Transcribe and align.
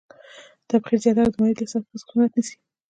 تبخیر 0.69 0.99
زیاتره 1.03 1.27
د 1.31 1.35
مایع 1.41 1.55
له 1.59 1.65
سطحې 1.71 1.95
څخه 2.01 2.09
صورت 2.11 2.31
نیسي. 2.37 2.55